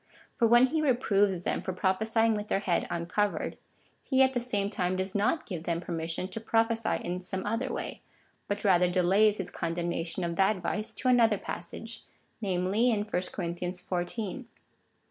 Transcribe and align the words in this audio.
For 0.35 0.47
when 0.47 0.65
he 0.65 0.81
reproves 0.81 1.43
them 1.43 1.61
for 1.61 1.73
prophesying 1.73 2.33
with 2.33 2.47
their 2.47 2.61
head 2.61 2.87
uncovered, 2.89 3.55
he 4.01 4.23
at 4.23 4.33
the 4.33 4.41
same 4.41 4.71
time 4.71 4.95
does 4.95 5.13
not 5.13 5.45
give 5.45 5.65
them 5.65 5.79
permission 5.79 6.27
to 6.29 6.39
prophesy 6.41 6.97
in 7.05 7.21
some 7.21 7.45
other 7.45 7.71
way, 7.71 8.01
but 8.47 8.63
rather 8.65 8.89
delays 8.89 9.37
his 9.37 9.51
condemnation 9.51 10.23
of 10.23 10.37
that 10.37 10.57
vice 10.57 10.95
to 10.95 11.07
an 11.09 11.19
other 11.19 11.37
passage, 11.37 12.03
namely 12.41 12.89
in 12.89 13.03
chapter 13.03 13.19
xiv. 13.19 14.45